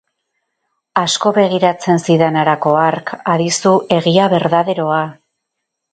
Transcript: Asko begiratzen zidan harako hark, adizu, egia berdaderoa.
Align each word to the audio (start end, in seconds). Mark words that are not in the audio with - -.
Asko 1.01 1.33
begiratzen 1.35 2.01
zidan 2.09 2.39
harako 2.43 2.73
hark, 2.87 3.15
adizu, 3.35 3.75
egia 3.99 4.35
berdaderoa. 4.37 5.03